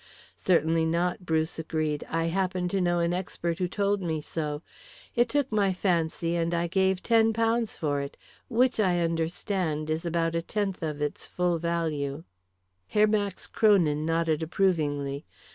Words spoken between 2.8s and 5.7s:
know an expert who told me so. It took